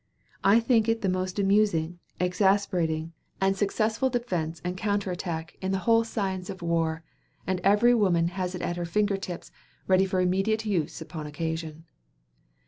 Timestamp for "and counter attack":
4.65-5.55